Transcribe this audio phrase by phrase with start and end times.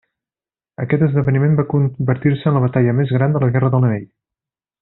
[0.85, 4.13] Aquest esdeveniment va convertir-se en la batalla més gran de la Guerra de l'Anell.